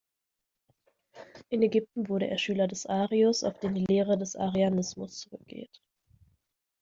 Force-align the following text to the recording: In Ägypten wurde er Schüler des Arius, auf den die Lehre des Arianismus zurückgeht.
In 1.49 1.61
Ägypten 1.61 2.09
wurde 2.09 2.25
er 2.27 2.39
Schüler 2.39 2.67
des 2.67 2.87
Arius, 2.87 3.43
auf 3.43 3.59
den 3.59 3.75
die 3.75 3.85
Lehre 3.87 4.17
des 4.17 4.35
Arianismus 4.35 5.19
zurückgeht. 5.19 5.79